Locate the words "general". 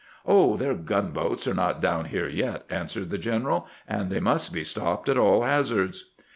3.19-3.67